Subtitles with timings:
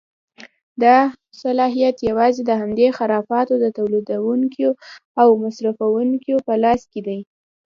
[0.83, 0.97] دا
[1.41, 4.71] صلاحیت یوازې د همدې خرافاتو د تولیدوونکیو
[5.21, 7.19] او مصرفوونکیو په لاس کې دی.